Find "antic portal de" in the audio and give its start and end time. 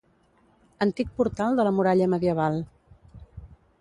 0.85-1.65